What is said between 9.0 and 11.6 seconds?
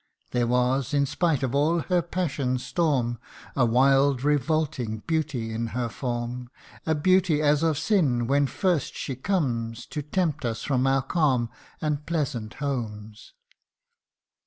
comes To tempt us from our calm